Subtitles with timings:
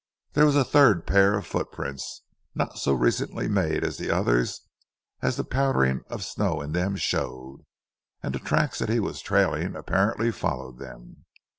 [0.33, 2.23] There was a third pair of footprints,
[2.55, 4.61] not so recently made as the others,
[5.21, 7.67] as the powdering of snow in them showed,
[8.23, 11.25] and the tracks that he was trailing apparently followed them.